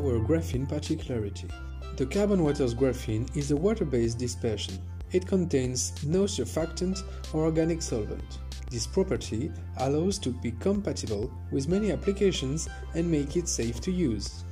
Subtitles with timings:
[0.00, 1.46] Our graphene particularity.
[1.98, 4.78] The Carbon Waters graphene is a water-based dispersion.
[5.12, 7.02] It contains no surfactant
[7.34, 8.38] or organic solvent.
[8.70, 14.44] This property allows to be compatible with many applications and make it safe to use.